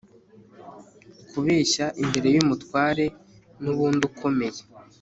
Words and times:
kubeshya, 1.31 1.85
imbere 2.03 2.27
y'umutware 2.35 3.05
n'undi 3.63 4.03
ukomeye 4.09 4.61